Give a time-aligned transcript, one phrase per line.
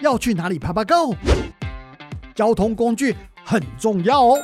[0.00, 1.16] 要去哪里爬爬 Go？
[2.32, 4.38] 交通工具很重要哦。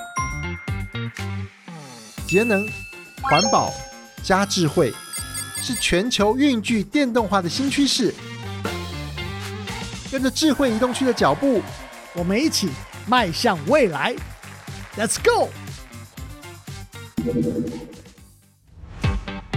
[2.27, 2.67] 节能、
[3.23, 3.73] 环保
[4.21, 4.93] 加智慧，
[5.57, 8.13] 是全球运具电动化的新趋势。
[10.11, 11.63] 跟着智慧移动区的脚步，
[12.15, 12.69] 我们一起
[13.07, 14.13] 迈向未来。
[14.97, 15.49] Let's go！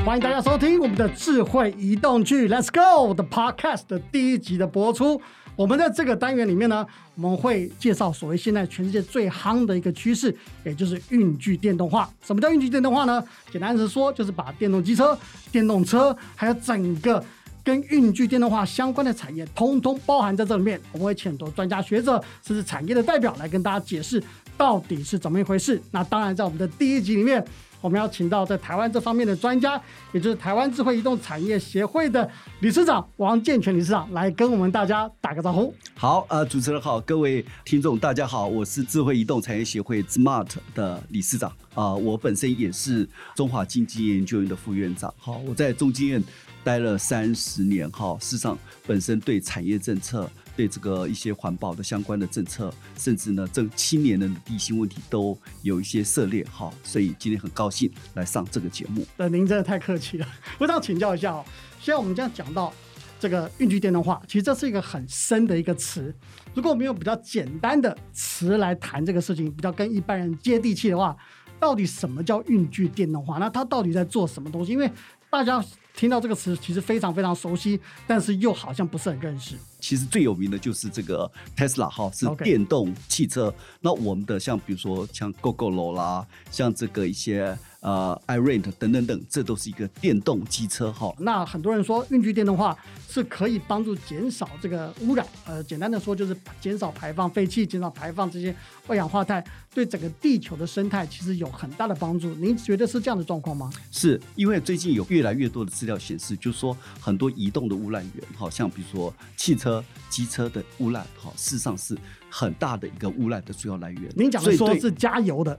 [0.05, 5.19] 欢迎大家收听我们的智慧移动剧 Let's Go 的 Podcast 的第一集的播出。
[5.57, 6.85] 我们在这个单元里面呢，
[7.15, 10.33] 我们会介绍所谓现在全世界最夯的一个趋势，
[10.63, 12.07] 也就是运具电动化。
[12.23, 13.21] 什么叫运具电动化呢？
[13.51, 15.17] 简单的说，就是把电动机车、
[15.51, 17.21] 电动车，还有整个
[17.63, 20.79] 跟运具电动化相关的产业，通通包含在这里面。
[20.91, 24.23] 我们会请很多专家学者，甚至产业的代表来跟大家解释
[24.55, 25.81] 到底是怎么一回事。
[25.89, 27.43] 那当然，在我们的第一集里面。
[27.81, 29.81] 我们要请到在台湾这方面的专家，
[30.11, 35.73] 也就是台湾智慧移动产业协会的理事长王建全理事长，来跟我们大家打个招呼。
[35.95, 45.13] 好，呃，主持人好，各位听众大家好，我是智慧移动产业协会 Smart 的理事长啊，我本身也是中华经济研究院的副院长。
[45.17, 46.23] 好，我在中经院
[46.63, 50.29] 待了三十年，哈，事实上本身对产业政策。
[50.57, 59.05] 对这个一些环保的相关的政策，甚至呢，这青年的地心问题都有一些涉猎哈，所以今天很高兴来上这个节目。
[59.15, 60.27] 那您真的太客气了，
[60.57, 61.45] 我想请教一下哦。
[61.79, 62.73] 现在我们这样讲到
[63.19, 66.13] 这个运具电动化，其实这是一个很深的一个词。
[66.55, 71.15] 如果我们用比较简单的词来谈这个事情，比较跟一般人接地气的话，
[71.59, 73.37] 到底什么叫运具电动化？
[73.37, 74.71] 那它到底在做什么东西？
[74.71, 74.91] 因为
[75.29, 75.63] 大家
[75.95, 79.55] 听到这个词，其实非常非常熟悉，但是又好像不是很认识。
[79.79, 83.53] 其实最有名的就是这个 Tesla 哈，是电动汽车。
[83.81, 91.13] 那我们的像比如说像 GoGoLo 啦，像这个一些呃 iRent 等等等，这都是一个电动机车哈。
[91.19, 92.75] 那很多人说运具电动化
[93.07, 98.53] 是可以帮助减少这个污染，呃，简单的说就是减少排放废气，减少排放这些
[98.87, 102.33] 二氧化碳，对整个地球的生态其实有很大的帮助。
[102.35, 103.71] 您觉得是这样的状况吗？
[103.91, 109.66] 是因为最近有越来越多的资料显示，就是说很多移动的污染源，好像比如说汽车。
[109.67, 111.97] 车、机车的污染，哈，事实上是
[112.29, 114.09] 很大的一个污染的主要来源。
[114.15, 115.53] 您讲的说是加油的，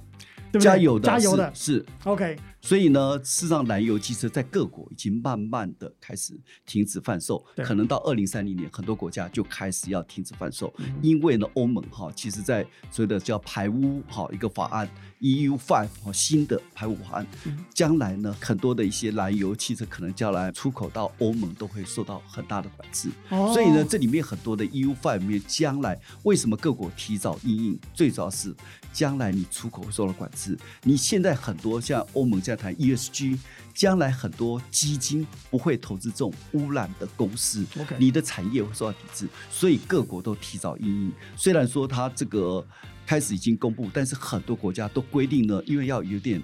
[0.50, 0.62] 对不对？
[0.62, 2.38] 加油的，加油的是 OK。
[2.60, 14.88] 所以呢，事实上，燃油汽车在各国已经慢慢的开始停止贩售，可能到二零三零年，很多国家就开始要停止贩售，因为呢，欧盟哈，其实在所谓的叫排污哈一个法案
[15.20, 17.26] EU Five 哈新的排污法案，
[17.72, 28.54] 将来呢，很多的一些燃油汽车可能将来出口到欧盟都会受到很大的管制，所以呢，这里面很多的 EU Five 里面，将来为什么各国提早应应，最主要是
[28.92, 32.58] 将来你出口会受到管制，你现在很多像欧盟这样。
[32.58, 33.38] 谈 ESG，
[33.72, 37.64] 将来很多基金不会投资这种污染的公司，
[37.96, 41.12] 你的产业会受到抵制，所以各国都提早应应。
[41.36, 42.66] 虽然说它这个
[43.06, 46.42] 开始已经公布，但是很多国家都规定呢，因为要有点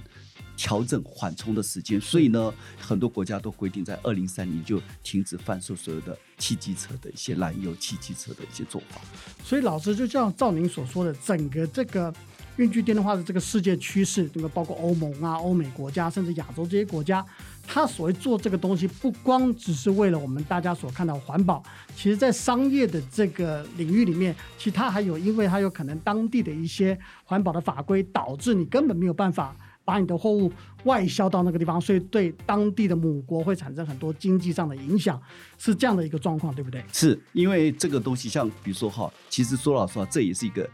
[0.57, 9.01] 调整缓冲的时间，所以呢，很多国家都规定在二零三年就停止贩售所有的汽机车的一些燃油汽机车的一些做法。
[9.43, 12.15] 所以老师就像照您所说的，整个这个。
[12.57, 17.25] 运具电动化的这个世界趋势，这个包括欧盟啊、欧美国家，甚至亚洲这些国家，
[17.67, 21.61] 它所谓做这个东西，不光只是为了我们大家所看到环保，
[21.97, 30.53] 其实在商业的这个领域里面，其他还有，因为它有可能当地的一些环保的法规，导致你根本没有办法把你的货物
[30.85, 35.21] 外销到那个地方，所以对当地的母国会产生很多经济上的影响，
[35.59, 36.85] 是这样的一个状况，对不对？
[36.93, 40.71] 是因为这个东西，像比如说哈，其实说老实话，这也是一个。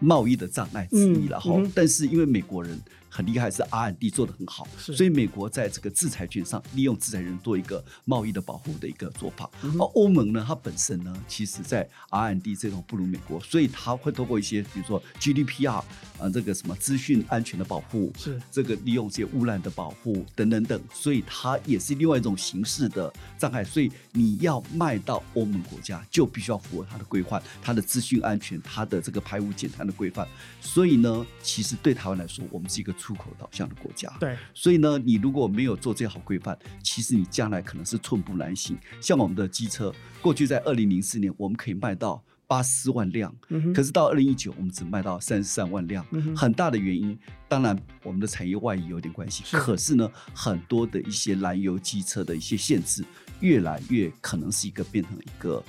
[0.00, 2.76] 贸易的障碍之一了哈，但是因为美国人。
[3.10, 9.50] 很厉害，是 R&D 做的很好，所以美国在这个制裁权上利用制裁人做一个贸易的保护的一个做法。
[9.62, 15.82] 而欧盟呢，它本身呢，其实在 R&D 这种不如美国，所以它会透过一些，比如说 GDPR
[16.18, 23.64] 啊，这个什么资讯安全的保护，是这个利用这些污染的保护等等等，所以它也是另外一种形式的障碍。
[23.64, 30.28] 所以你要卖到欧盟国家，就必须要符合它的规范，它的资讯安全，它的这个排污减碳的规范。
[30.60, 32.94] 所以呢，其实对台湾来说，我们是一个。
[33.00, 38.76] 出口导向的国家，对，所以呢，你如果没有做这好规范，其实你将来可能是寸步难行。
[39.00, 43.34] 像我们的机车，过去在二零零四年我们可以卖到八十万辆，
[43.74, 46.04] 可是到二零一九我们只卖到三十三万辆。
[46.36, 47.18] 很大的原因，
[47.48, 53.02] 当然我们的产业外移有点关系，可是呢，很多的一些燃油机车的一些限制，
[53.40, 55.64] 越来越可能是一个变成一个。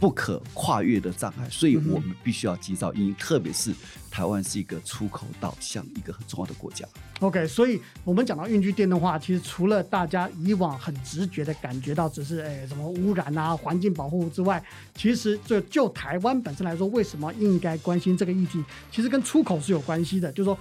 [0.00, 3.74] 不可跨越的障碍，所以我们必须要及早应特别是
[4.10, 6.86] 台湾是一个出口导向一个很重要的国家。
[7.20, 14.62] OK，所以我们讲到运具电动化，其实除了大家以往很直觉的感觉到只是哎什么污染啊、环境保护之外，
[14.94, 18.62] 其实就就台湾本身来说，为什么应该关心这个议题？
[18.90, 20.30] 其实跟出口是有关系的。
[20.32, 20.56] 就是说，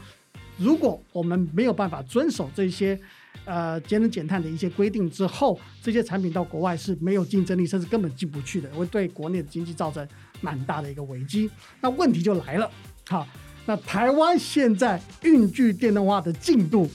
[0.57, 2.99] 如果我们没有办法遵守这些
[3.45, 10.05] 呃节能减碳的一些规定之后，这些产品到国外是没有竞争力，甚至根本进不去的，会对国内的经济造成
[10.41, 11.51] 蛮大的一个危机。
[11.79, 12.69] 那问题就来了，
[13.07, 13.27] 好。
[13.65, 16.89] 那台湾现在运具电动化的进度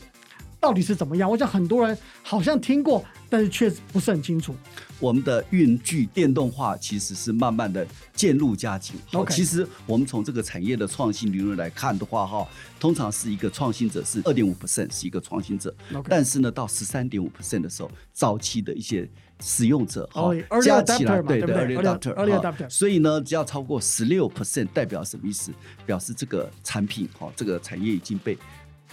[0.58, 1.30] 到底是怎么样？
[1.30, 4.54] 我想很多人好像听过，但是确实不是很清楚。
[5.02, 7.84] 我们的运具电动化其实是慢慢的
[8.14, 8.94] 渐入佳境。
[9.14, 12.46] OK，其实我们从这个产业的创新理论来看的话，哈，
[12.78, 15.74] 通常是一个创新者是二点五 percent 是一个创新者。
[16.08, 19.10] 但是呢，到十三点五 percent 的时候，早期的一些
[19.40, 20.30] 使用者哈
[20.62, 25.50] 加起来，对对，early adopter，所以呢，只要超过十六 percent，代表什么意思？
[25.84, 28.38] 表示这个产品哈，这个产业已经被。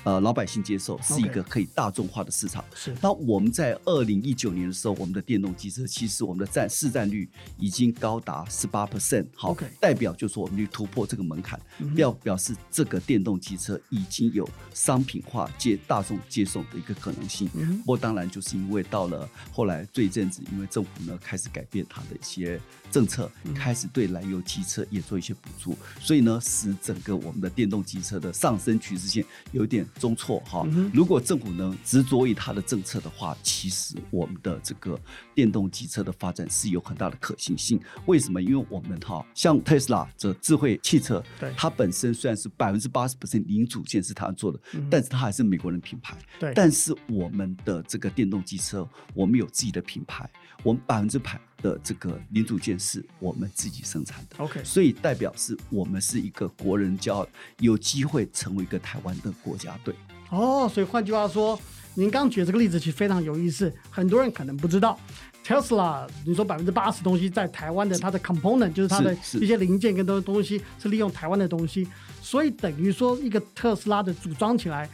[0.04, 2.64] 呃，老百姓接受是一个可以大众化的市场。
[2.74, 2.96] 是。
[3.02, 11.60] 那我们在二零一九年的时候，我们的电动机车其实我们的占市占率已经高达十八 percent，好，代表就是说我们去突破这个门槛，
[11.94, 17.50] 表表示这个电动机车已经有商品化接大众接受的一个可能性。
[17.80, 22.58] 不过当然就是因为到了后来这一阵子，因为政府呢开始改变它的一些
[22.90, 29.86] 政策，开始对燃油机车也做一些补助，所以呢使整个我们的电动机车的上升趋势线有点。
[29.96, 35.00] 中错哈，如果政府能执着于它的政策的话，其实我们的这个
[35.34, 37.80] 电动机车的发展是有很大的可行性。
[38.06, 38.42] 为什么？
[38.42, 43.16] 因为我们哈，像特斯拉这智慧汽车，对它本身虽然是百分之八十
[43.48, 44.60] 零组件是它做的，
[44.90, 46.18] 但是它还是美国人品牌。
[46.40, 50.30] 对，但是我们的这个电动机车，我们有自己的品牌，
[50.64, 51.40] 我们百分之百。
[51.62, 57.28] 的这个零组件是我们自己生产的，OK，所以代表是我们是一个国人骄傲，
[57.60, 59.94] 有机会成为一个台湾的国家队。
[60.30, 61.60] 哦，所以换句话说，
[61.96, 65.00] 您刚举这个例子其实非常有意思，很多人可能不知道
[65.46, 71.88] ，Tesla，你说百分之八十东西在台湾的，它的 component 就是它的一些零件跟东东西是利用台湾的东西，
[72.22, 74.90] 所以等于说一个特斯拉的组装起来，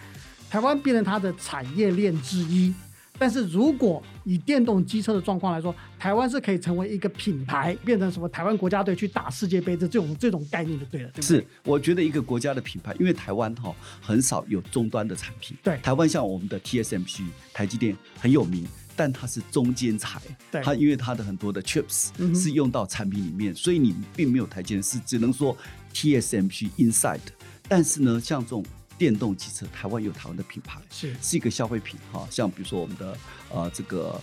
[0.49, 2.73] 台湾变成它的产业链之一。
[3.17, 15.55] 但是如果以电动机车的状况来说，台湾是可以成为一个品牌，变成什么台湾国家队去打世界杯的这种这种概念就对了，对是，我觉得一个国家的品牌，因为台湾哈很少有终端的产品。
[15.63, 17.23] 对，台湾像我们的 TSMC
[17.53, 20.19] 台积电很有名，但它是中间材，
[20.63, 25.55] 它因为它的很多的 chips 是用到产品里面，所以你并没有台阶是只能说
[25.93, 27.19] TSMC inside。
[27.67, 28.63] 但是呢，像这种。
[28.97, 31.15] 电动汽车，台湾有台湾的品牌，是。
[31.21, 33.17] 是一个消费品哈，像比如说我们的
[33.49, 34.21] 呃这个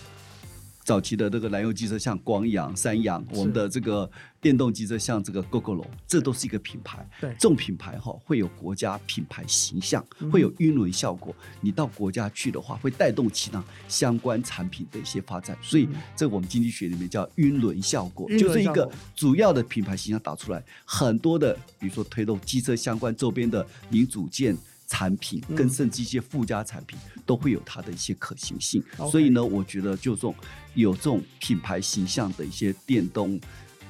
[0.83, 4.09] 早期的这个燃油机车，像光阳、三阳，我们的这个
[4.41, 7.07] 电动机车像这个 GoGoLo，这都是一个品牌。
[7.21, 11.33] 对，这种品牌哈会有国家品牌形象，会有晕轮效果。
[11.61, 15.57] 你到国家去的话，会带动其他相关产品的一些发展。
[15.61, 24.57] 所以这我们经济学里面叫晕轮效果，就是一个主要的品牌形象打出来，很多的比如说推动机车相关周边的零组件。
[24.93, 26.95] 产品跟甚至一些附加产品
[27.25, 30.35] 都会有它的一些可行性，所以呢，我觉得就这种
[30.75, 33.41] 有这种品牌形象的一些电动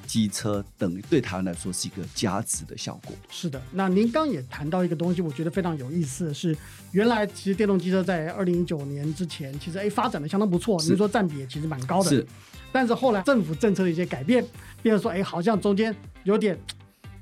[0.06, 3.14] 机车等，对台湾来说是一个加值的效果。
[3.28, 6.56] 是的，那您刚也谈到一个东西，我觉得非常有意思的是，
[6.92, 12.08] 原来其实电动机车在二零一九年之前，其实哎发展的相当不错，您说占比也其实蛮高的。
[12.08, 12.26] 是，
[12.72, 14.42] 但是后来政府政策的一些改变，
[14.82, 16.58] 变成说哎好像中间有点。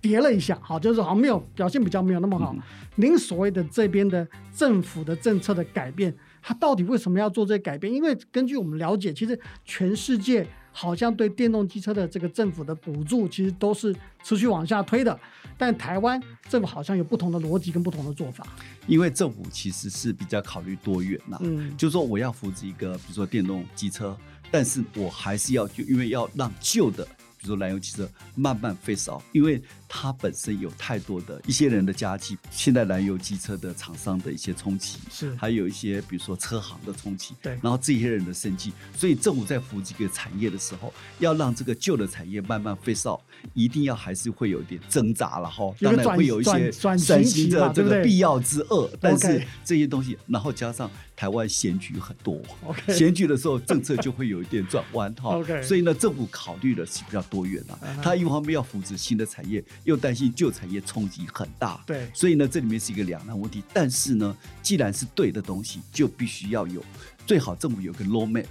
[0.02, 2.54] 跌了一下，好，就是好像没有表现比较没有那么好。
[2.96, 7.90] 您所谓的这边的政府的政策的改变，它到底为什么要做这些改变？
[7.90, 13.94] 因为根据我们了解，其实全世界好像对电动机车的这个政府的补助，其实都是
[14.24, 15.18] 持续往下推的。
[15.56, 18.44] 但台湾政府好像有不同的逻辑跟不同的做法。
[18.88, 24.16] 因为政府其实是比较考虑多元呐，嗯，就是说我要扶持一个，比如说电动机车，
[24.50, 27.06] 但是我还是要就因为要让旧的。
[27.38, 29.60] 比如说燃油汽车慢慢废少，因为
[29.94, 43.22] 它本身有太多的一些人的家计，现在燃油机车的厂商的一些冲击，是还有一些比如说车行的冲击，对，然后这些人的生计，所以政府在扶这个产业的时候，要让这个旧的产业慢慢飞少，
[43.52, 50.90] 一定要还是会有一点挣扎了哈，当然会有一些转型的这个必要之恶，但是这些东西，然后加上。
[51.14, 52.40] 台湾选举很多，
[52.88, 57.78] 选举的时候政策就会有一点转弯哈，所以呢，政府考虑的是比较多元啊。
[58.02, 63.62] 他一方面要扶持新的产业，又担心旧产业冲击很大，对，所以呢，这里面是一个两难问题。
[63.74, 66.84] 但是呢，既然是对的东西，就必须要有
[67.26, 68.46] 最好政府有个 road map，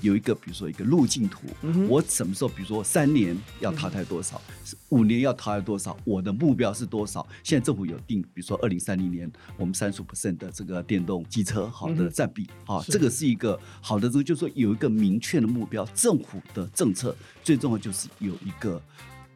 [0.00, 1.46] 有一个，比如说一个路径图，
[1.88, 4.40] 我什么时候，比如说三年要淘汰多少，
[4.90, 7.26] 五年要淘汰多少，我的目标是多少？
[7.42, 18.80] 现在政府有定，比如说二零三零年我们三十 percent 的这个电动机车好的占比，好，这个是一个好的，这个就是说有一个明确的目标，政府的政策最重要就是有一个。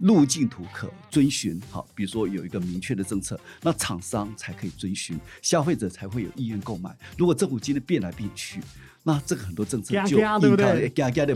[0.01, 6.91] 路径图可遵循，好，比如说有一个明确的政策，那厂商才可以遵循，消费者才会有意愿购买。
[7.17, 8.61] 如果政府今天变来变去，
[9.03, 10.89] 那这个很多政策就对不对？
[10.91, 11.35] 加加的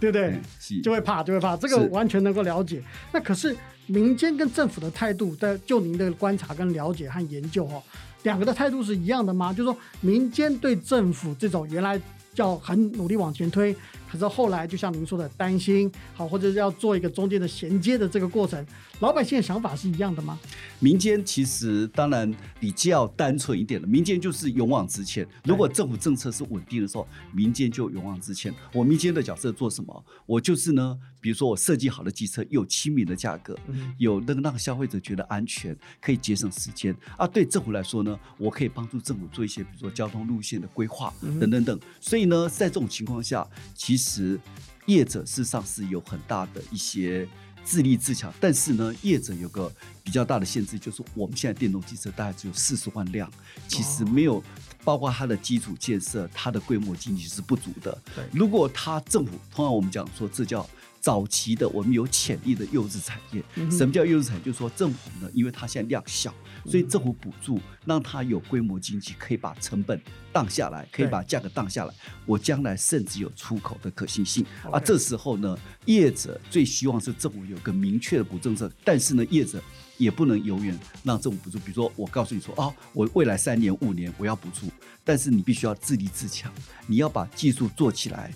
[0.00, 0.40] 对不对？
[0.60, 2.82] 是就会怕，就会怕，这个完全能够了解。
[3.12, 7.82] 那可是民间跟政府的态度，在就您的观察跟了解和研究哦，
[8.22, 9.52] 两个的态度是一样的吗？
[9.52, 12.00] 就是说民间对政府这种原来。
[12.34, 13.76] 叫很努力往前推，
[14.12, 18.62] 可是后来就像您说的担心，好，或者是要做一个中间的衔接的这个过程，
[19.02, 20.38] 老百姓的想法是一样的吗？
[20.78, 25.26] 民间其实当然比较单纯一点的，民间就是勇往直前。
[25.42, 28.54] 如果政府政策是稳定的时候，民间就勇往直前。
[28.72, 30.04] 我民间的角色做什么？
[30.24, 33.58] 我就是呢，比如说我设计好的机车有亲民的价格，
[33.98, 36.96] 有那个让消费者觉得安全，可以节省时间。
[37.18, 41.78] 啊，对政府来说呢，我可以帮助政府做一些，比如说交通路线的规划等等等。
[42.00, 42.22] 所以。
[42.22, 43.44] 所以呢，在这种情况下，
[43.74, 44.38] 其实
[44.86, 47.26] 业者事实上是有很大的一些
[47.64, 48.32] 自立自强。
[48.40, 53.30] 但是呢，业者有个比较大的限制，就是我们现在电动机车大概只有四十万辆，
[53.68, 54.42] 其实没有
[54.84, 57.96] 包括它的基础建设，它的规模经济是不足的。
[58.32, 60.68] 如果它政府，通常我们讲说，这叫。
[61.02, 64.42] 早期的我们有潜力的幼稚产业，什么叫幼稚产业？
[64.44, 66.32] 就是说政府呢，因为它现在量小，
[66.64, 70.00] 所以政府补助让它有规模经济，可以把成本
[70.32, 71.92] 荡下来，可以把价格荡下来。
[72.24, 74.46] 我将来甚至有出口的可行性。
[74.70, 79.60] 啊，这时候呢，业者最希望是政府有个明确的补政策，但是呢，业者
[79.98, 81.58] 也不能永远让政府补助。
[81.58, 84.68] 比如说，我告诉你说啊，我未来三年、五年我要补助，
[85.02, 86.52] 但是你必须要自立自强，
[86.86, 88.32] 你要把技术做起来。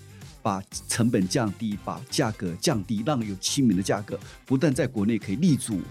[0.47, 5.81] 把成本降低，把价格降低，让有亲民的价格，不但在国内可以立足，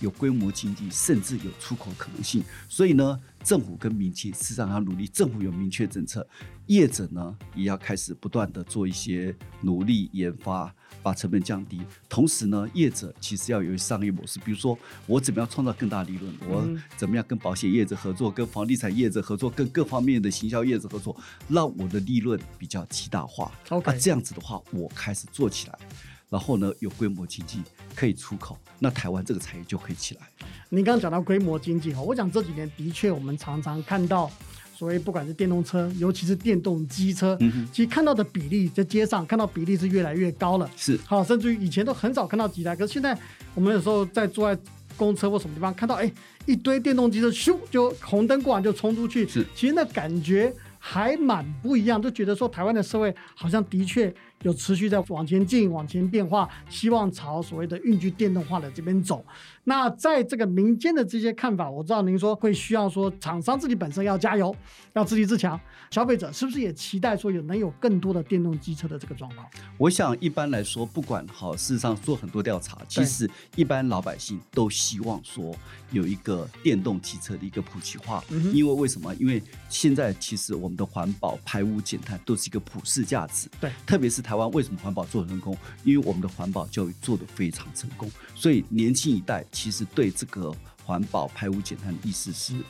[0.00, 2.42] 有规模经济，甚至有出口可能性。
[2.68, 6.26] 所以呢，政府跟民企实上要努力，政府有明确政策，
[6.66, 10.74] 业者呢也要开始不断的做一些努力研发。
[11.02, 14.76] 把成本降低，同时呢，业者其实要有商业模式，比如说
[15.06, 21.16] 我怎么样创造更大利润，我怎么样跟保险业者合作，跟房地产业者合作，跟各方面的行销业者合作，
[21.48, 23.52] 让我的利润比较极大化。
[23.68, 25.78] OK，这样子的话，我开始做起来，
[26.28, 27.62] 然后呢，有规模经济
[27.94, 30.22] 可以出口，那台湾这个产业就可以起来。
[30.68, 34.30] 您刚刚讲到规模经济哈，我讲这几年的确我们常常看到。
[34.78, 37.34] 所以不管是电动车，尤其是电动机车，
[37.72, 40.70] 其实看到的比例在街上看到比例是越来越高了。
[40.76, 43.18] 是，好，甚至于以前都很少看到几台，可是现在
[43.54, 44.62] 我们有时候在坐在
[44.94, 46.12] 公车或什么地方看到，哎，
[46.44, 49.26] 一堆电动机车咻就红灯过完就冲出去。
[49.26, 54.14] 是，其实那感觉还蛮不一样，就觉得说台湾的社会好像的确。
[54.42, 59.24] 有持续在往前进、往前变化，希望朝所谓的运具电动化的这边走。
[59.68, 64.54] 那在这个民间的这些看法，我知道您说会需要说厂商自己本身要加油，
[64.92, 65.60] 要自立自强。
[65.90, 69.44] 消费者是不是也期待说有能有更多的电动机车的这个状况？
[69.76, 75.52] 我想一般来说，不管好，事实上做很多调查，其实一般老百姓都希望说
[75.90, 78.22] 有一个电动汽车的一个普及化。
[78.52, 79.12] 因为为什么？
[79.16, 83.48] 因为现在其实我们的环保、排污、减碳都是一个普世价值。
[83.60, 85.56] 对，特别是台湾为什么环保做成功？
[85.82, 92.62] 因为我们的环保教育做得非常成功，所以年轻一代其实对这个环保、排污、减碳的意思是。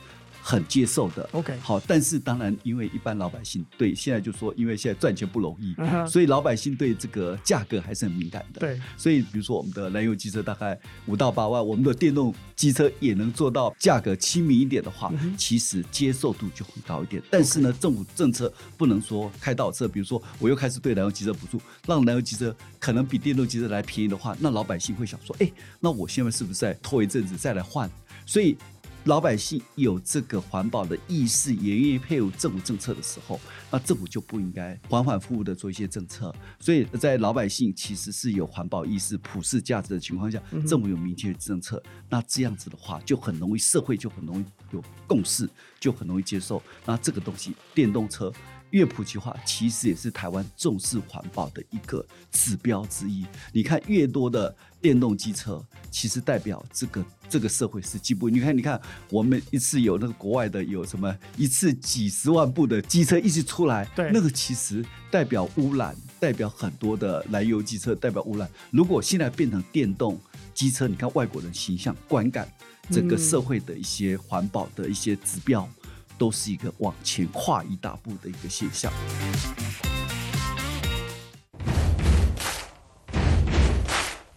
[0.47, 5.75] 很接受的，OK，好，但是当然，因为一般老百姓对现在就说，因为现在赚钱不容易，
[6.07, 8.61] 所以老百姓对这个价格还是很敏感的。
[8.61, 17.21] 对，所以比如说我们的燃油机车大概五到八万，我们的电动机车也能做到价格亲民一点的话，其实接受度就很高一点。
[17.29, 25.51] 但是呢，政府政策不能说开倒车，比如说我又开始对燃油机车补助，让燃油机车可能比电动机车来便宜的话，那老百姓会想说，哎，
[25.81, 27.91] 那我现在是不是再拖一阵子再来换？
[28.25, 28.57] 所以。
[29.07, 33.39] 老百姓有这个环保的意识，也愿意配合政府政策的时候，
[33.71, 36.33] 那政府就不应该反反复复的做一些政策。
[36.59, 45.49] 所以在老百姓其实是有环保意识、普世价值的情况下，政府有明确的政策，那这样子的话就很容易，社会就很容易有共识，
[45.79, 46.61] 就很容易接受。
[46.85, 48.29] 那这个东西，电动车。
[48.71, 53.25] 越普及化，其实也是台湾重视环保的一个指标之一。
[53.51, 58.29] 你看，越多的电动机车，其实代表这个这个社会是进步。
[58.29, 68.49] 你看，你看，我们一次有那个国外的有什么一次几十万部的机车一起出来，对，那个其实代表污染，代表很多的燃油机车代表污染。
[68.71, 70.19] 如果现在变成电动
[70.53, 72.51] 机车，你看外国人形象观感，
[72.89, 75.67] 整个社会的一些环保的一些指标。
[76.17, 78.91] 都是一个往前跨一大步的一个现象。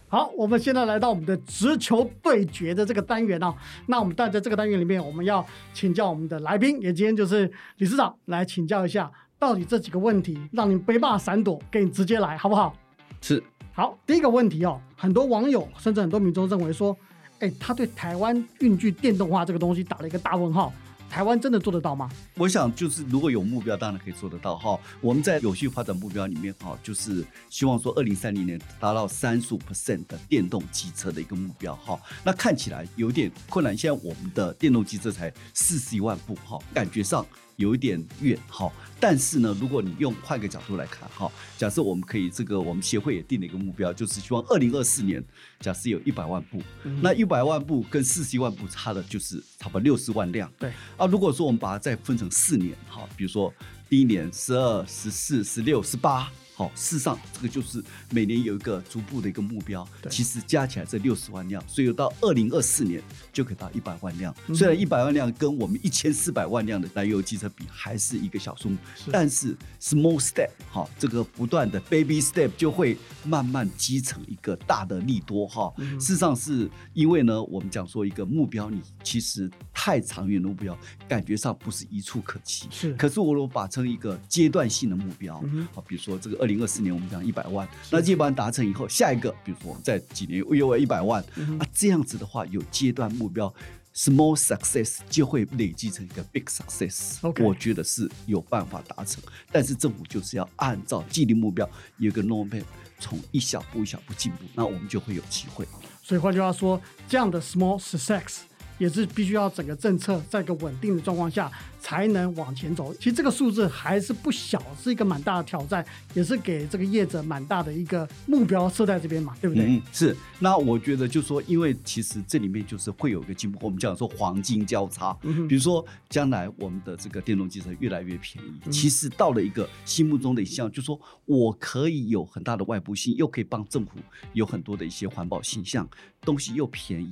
[0.07, 3.55] 好，我们现在来到我们的直球对决的这个单元啊。
[3.85, 9.09] 那我们但在这个单元里面，我们要请教我们的来宾，也今天就是理事长来请教一下，
[9.39, 12.75] 到底这几个问题让你背霸闪躲，给你直接来好不好？
[13.21, 13.41] 是。
[13.71, 16.93] 好，第一个问题哦，很多网友甚至很多民众认为说，
[17.39, 20.73] 哎，他对台湾运具电动化这个东西打了一个大问号。
[21.11, 22.09] 台湾真的做得到吗？
[22.35, 24.79] 我想就是如果有目标，当然可以做得到哈。
[25.01, 31.99] 我们在有序发展目标里面哈，就是希望说二零三零年达到三十五 percent 的电动汽车的一个目标哈。
[32.23, 37.25] 那看起来有点困难，现在我们的电动汽车才四十一万部哈，感觉上。
[37.61, 45.23] 有一点远哈，但是呢，如果你用换个角度来看哈，假设我们可以这个，我们协会也定了一个目标，就是希望二零二四年，
[45.59, 46.61] 假设有一百万部，
[47.01, 50.51] 那一百万部跟四十一万部差的就是差不多六十万辆。
[50.57, 53.53] 对啊，如果说我们把它再分成四年哈，比如说
[53.87, 56.29] 第一年十二、十四、十六、十八。
[56.61, 63.01] 好，事实上这个就是每年有一个逐步的一个目标，其实加起来这六十万辆，所以到二零二四年
[63.33, 64.31] 就可以到一百万辆。
[64.53, 68.77] 虽然一百万辆跟我们一千四百万辆的燃油汽车比还是一个小数目，
[69.11, 75.73] 但是 small step 哈，这个不断的 baby step 就会慢慢积成一个大的利多哈。
[75.99, 82.67] 事实上是因为呢，我们讲说一个目标，你其实太长远的目标，感觉上不是一触可及。
[82.69, 86.51] 是，可是我如果把成一个阶段性的目标，好，比如说这个二。
[86.51, 91.23] 零二四年我们讲一百万，那这般达成以后，下一个比如说在几年又有一百万
[91.57, 93.47] 啊，这样子的话有阶段目标
[93.95, 97.19] ，small success 就会累积成一个 big success。
[97.41, 101.65] 我觉得是有办法达成，但是政府就是要按照既定目标
[101.99, 102.65] 有一个 normal，
[102.99, 105.65] 从一小步一小步进步，那我们就会有机会。
[106.03, 108.39] 所以换句话说，这样的 small success
[108.81, 111.51] 也是必须要整个政策在一个稳定的状况下。
[111.83, 112.93] 才能往前走。
[112.93, 115.83] 其实这个数字还是不小，是一个蛮大的挑战，
[116.13, 119.65] 也是给这个业者蛮大的一个目标设在这边嘛，对不对？
[119.65, 120.15] 嗯，是。
[120.37, 123.57] 那我觉得就说，因为其实这里面就是会有一个进步。
[123.63, 125.11] 我们讲说黄金交叉，
[125.49, 133.93] 比如说将来我们的这个电动汽车越来越便宜，其实到了一个心目中的一项，就说我可以有很大的外部性，又可以帮政府
[134.33, 135.89] 有很多的一些环保形象，
[136.21, 137.11] 东西又便宜。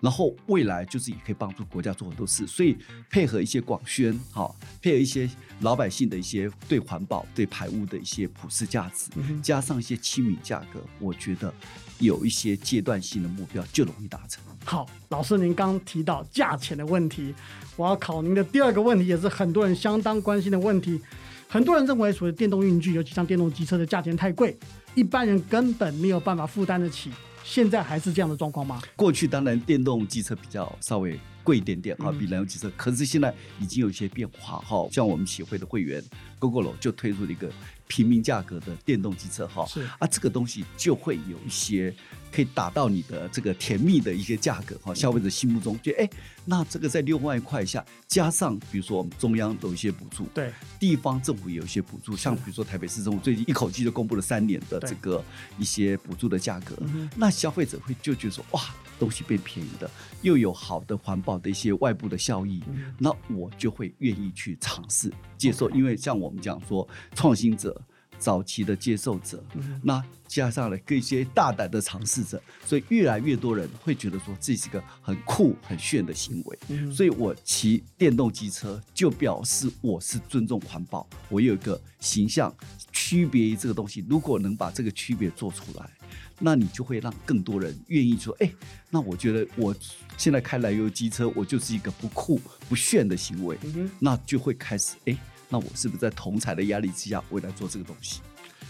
[0.00, 2.76] 然后未来就是也可以帮助国家做很多事，所以
[3.10, 5.28] 配合一些广宣，哈，配合一些
[5.60, 9.10] 老百姓的一些对环保、对排污的一些普世价值，
[9.42, 11.52] 加上一些亲民价格，我觉得
[11.98, 14.42] 有一些阶段性的目标就容易达成。
[14.64, 17.34] 好，老师您刚提到价钱的问题，
[17.76, 21.00] 我要考您的第二个问题，也是很多人相当关心的问题。
[21.48, 24.56] 很多人认为，所谓电动运具，尤其像电动机车的价钱太贵，
[24.94, 27.10] 一般人根本没有办法负担得起。
[27.44, 28.80] 现在还是这样的状况吗？
[28.94, 32.70] 过去当然电动机车比较稍微贵一点点哈，比燃油机车。
[32.76, 36.02] 可是现在已经有一些变化哈，像我们协会的会员
[36.38, 37.50] GoGo 就推出了一个
[37.90, 39.82] 平民价格的电动机车哈，是。
[39.98, 41.92] 啊，这个东西就会有一些。
[42.32, 46.10] 可以达到你的这个甜蜜的一些价格哈，消费者心目中觉得哎，
[46.44, 55.24] 那这个在六万块以下，加上比如说我们中央有一些补助，对，地方政府有一些补助，像比如说台北市政府最近一口气就公布了三年的这个
[55.58, 56.78] 一些补助的价格，
[57.16, 58.62] 那消费者会就觉得说哇，
[59.00, 59.90] 东西变便宜的，
[60.22, 62.62] 又有好的环保的一些外部的效益，
[62.98, 66.86] 那我就会愿意去尝试接受，因为像我们讲说
[67.16, 67.80] 创新者。
[68.20, 69.42] 早期的接受者，
[69.82, 76.58] 那加上了一些大胆的尝试者，所以越来越多人会觉得说这是一个很酷、很炫的行为。
[76.92, 82.54] 所以我骑电动机车就表示我是尊重环保，我有一个形象
[82.92, 84.04] 区别于这个东西。
[84.08, 85.90] 如果能把这个区别做出来，
[86.38, 88.52] 那你就会让更多人愿意说：哎，
[88.90, 89.74] 那我觉得我
[90.16, 93.58] 现在开燃油机车，我就是一个不酷、不炫的行为。
[93.98, 95.16] 那就会开始哎。
[95.50, 98.20] 那我是不是在同财的压力之下，我来做这个东西？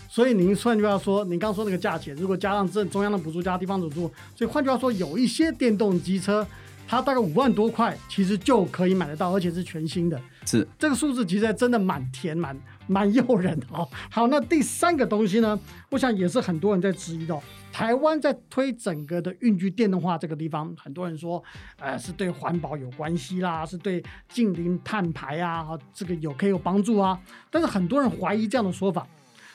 [0.09, 6.45] 所以您换句话说，您刚说那个价钱，如果加上这中央的补助加地方补助，所以换句话说，有一些电动机车，
[6.89, 10.21] 它大概五万多块，其实就可以买得到，而且是全新的。
[10.45, 13.89] 是这个数字，其实真的蛮甜、蛮蛮诱人的哦。
[14.11, 15.59] 好，那第三个东西呢，
[15.91, 17.39] 我想也是很多人在质疑的。
[17.73, 21.43] 台湾在推整个的运具电动化这个地方，很多人说，
[21.79, 27.19] 呃，是对环保有关系啦，是对近零碳排啊，这个有可以有帮助啊。
[27.49, 29.07] 但是很多人怀疑这样的说法，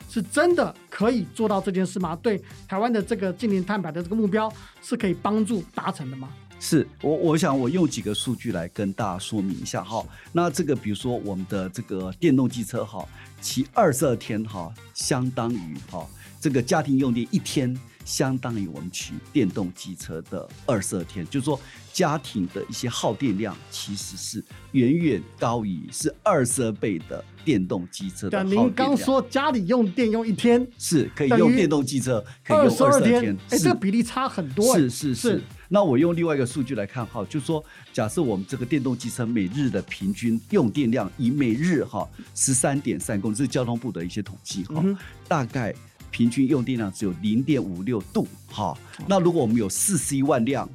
[0.08, 2.18] 是真的可以做到这件事吗？
[2.22, 6.30] 对台湾的这个近零碳排的这个目标，是可以帮助达成的吗？
[6.58, 10.04] 是我，我想我用几个数据来跟大家说明一下哈。
[10.32, 13.06] 那这个比如说我们的这个电动机车哈，
[13.40, 16.06] 骑二十二天哈，相当于哈
[16.40, 17.76] 这个家庭用电一天。
[18.06, 21.58] 相当于我们骑电动机车的二十二天，就是说
[21.92, 28.64] 家庭的一些耗电量其实是远远高于是二十二倍的电动机车的耗电量。
[28.64, 34.78] 您刚说家里用电用一天是可以用电动机车可以用二十二天，哎，这个比例差很多。
[34.78, 35.42] 是是是。
[35.68, 44.84] 那我用另外一个数据来看哈，就是说假设我们这个电动机车每日的平均用电量以每日哈十三点三公，这是交通部的一些统计哈，
[45.28, 45.74] 大概。
[46.08, 48.74] 平均用电量只有零点五六度，哈。
[49.06, 50.66] 那如果我们有四十一万辆，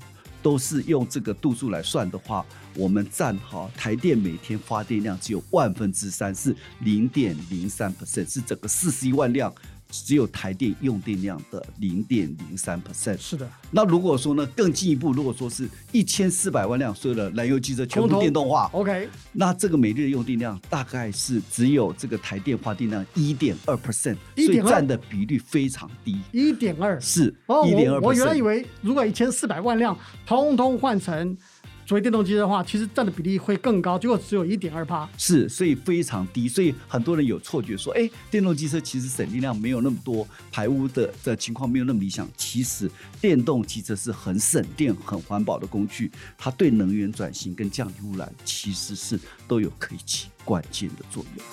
[0.44, 9.52] 都是用这个度数来算的话，我们占哈台电每天发电量只有万分之三，是零点零三 percent，是整个四十一万辆。
[9.92, 13.48] 只有台电用电量的零点零三 percent，是的。
[13.70, 26.20] 那如果说呢，更进一步，如果说是一千四百万辆所有的燃油汽车全部电动化，OK，那这个每日用电量大概是只有这个台电发电量一点二 percent，所以占的比率非常低。
[26.32, 27.34] 一点二是
[27.68, 28.00] 一点二。
[28.00, 31.38] 我原来以为如果一千四百万辆通通换成。
[31.86, 35.10] 所谓电动机的话，其实占的比例会更高，结果只有一点二八。
[35.18, 42.26] 是，所以非常低，所以很多人有错觉说，哎，电动机车其实省电量没有那么多，排污的的情况没有那么理想。
[42.38, 42.90] 其实
[43.20, 51.46] 电动机车是很省电、很环保的工具，它对能源转型跟降低污染，其实是都有可以起关键的作用。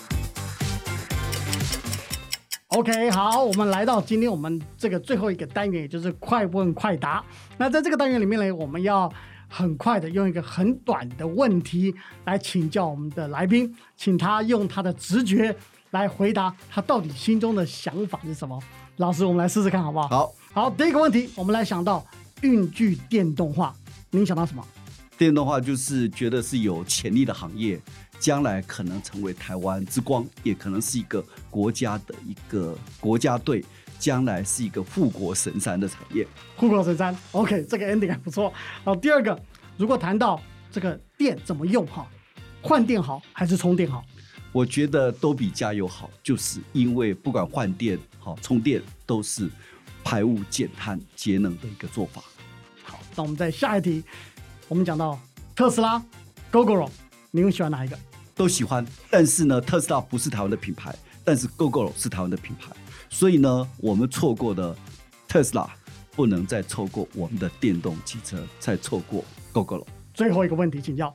[2.68, 7.24] OK，好，我们来到今天我们这个最后一个单元，也就是快问快答。
[7.56, 9.12] 那在这个单元里面呢，我们要。
[9.48, 11.94] 很快的用一个很短的问题
[12.26, 15.56] 来请教我们的来宾，请他用他的直觉
[15.90, 18.62] 来回答他到底心中的想法是什么。
[18.96, 20.08] 老师，我们来试试看好不好？
[20.08, 22.04] 好，好，第一个问题，我们来想到
[22.42, 23.74] 运具电动化，
[24.10, 24.66] 您想到什么？
[25.16, 27.80] 电动化就是觉得是有潜力的行业，
[28.20, 33.64] 将来可能成为台湾之光，也可能是一个国家的一个国家队。
[33.98, 37.16] 将来是一个富国神山的产业，富国神山。
[37.32, 38.52] OK，这个 ending 还不错。
[38.84, 39.38] 好，第二个，
[39.76, 42.06] 如果谈到这个电怎么用哈，
[42.62, 44.04] 换电好还是充电好？
[44.52, 49.48] 我觉得都比加油好，就是因为不管换电好充电都是
[50.02, 52.22] 排污减碳节能的一个做法。
[52.82, 54.02] 好，那我们在下一题，
[54.66, 55.18] 我们讲到
[55.54, 56.02] 特斯拉、
[56.50, 56.88] GoGo，
[57.30, 57.98] 您喜欢哪一个？
[58.34, 62.70] 都喜欢，但是呢，特斯拉不是台湾的品牌，但是 GoGo 是台湾的品牌。
[63.10, 64.76] 所以呢，我们错过的
[65.26, 65.68] 特斯拉，
[66.12, 69.86] 不能再错过我们的电动汽车，再错过 GoGo 了。
[70.14, 71.14] 最后一个问题，请教，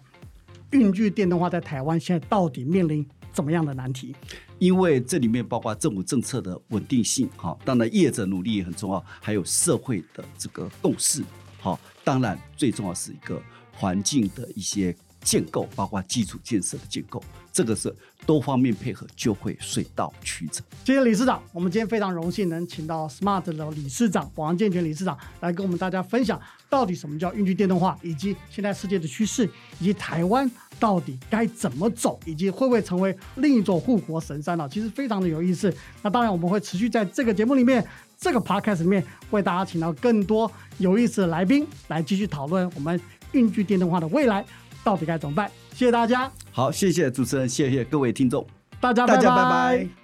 [0.72, 4.16] 运具电动化在台湾现在到底面临怎么样的难题？
[4.60, 11.24] 因为这里面包括政府政策的稳定性，哈，当然业者努力也很重要，还有社会的这个共识，
[11.60, 14.96] 好，当然最重要是一个环境的一些。
[15.24, 17.94] 建构包括基础建设的建构，这个是
[18.26, 20.64] 多方面配合就会水到渠成。
[20.86, 34.68] 谢谢理事长，我们今天非常荣幸能请到 Smart 的理事长王建全理事长来跟我们大家分享，到底什么叫运具电动化，以及现在世界的趋势，以及台湾到底该怎么走，以及会不会成为另一座护国神山呢？
[34.70, 35.74] 其实非常的有意思。
[36.02, 37.86] 那当然我们会持续在这个节目里面，
[38.18, 43.00] 这个 Podcast 里面为大家请到更多有意思的来宾来继续讨论我们
[43.32, 44.46] 运具电动化的未来。
[44.84, 45.50] 到底该怎么办？
[45.74, 46.32] 谢谢大家。
[46.52, 48.46] 好，谢谢主持人，谢谢各位听众，
[48.80, 50.03] 大家，大家拜拜。